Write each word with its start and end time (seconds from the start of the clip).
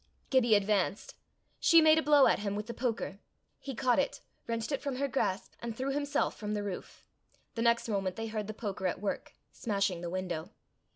Gibbie 0.31 0.55
advanced. 0.55 1.13
She 1.59 1.79
made 1.79 1.99
a 1.99 2.01
blow 2.01 2.25
at 2.25 2.39
him 2.39 2.55
with 2.55 2.65
the 2.65 2.73
poker. 2.73 3.19
He 3.59 3.75
caught 3.75 3.99
it, 3.99 4.19
wrenched 4.47 4.71
it 4.71 4.81
from 4.81 4.95
her 4.95 5.07
grasp, 5.07 5.53
and 5.61 5.77
threw 5.77 5.91
himself 5.91 6.35
from 6.35 6.55
the 6.55 6.63
roof. 6.63 7.05
The 7.53 7.61
next 7.61 7.87
moment 7.87 8.15
they 8.15 8.25
heard 8.25 8.47
the 8.47 8.53
poker 8.55 8.87
at 8.87 8.99
work, 8.99 9.33
smashing 9.51 10.01
the 10.01 10.09
window. 10.09 10.49